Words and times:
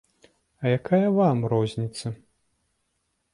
А 0.61 0.71
якая 0.77 1.09
вам 1.17 1.37
розніца? 1.53 2.13